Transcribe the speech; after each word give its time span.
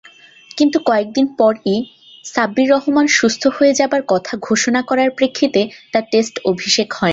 কিন্তু 0.57 0.77
কয়েকদিন 0.85 1.25
পরই 1.39 1.75
সাব্বির 2.25 2.67
রহমান 2.69 3.05
সুস্থ 3.17 3.43
হয়ে 3.47 3.73
যাবার 3.73 4.01
কথা 4.07 4.33
ঘোষণা 4.41 4.81
করার 4.81 5.09
প্রেক্ষিতে 5.09 5.61
তার 5.93 6.03
টেস্ট 6.11 6.35
অভিষেক 6.45 6.89
হয়নি। 6.93 7.09